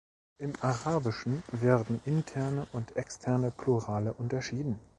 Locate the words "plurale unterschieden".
3.51-4.79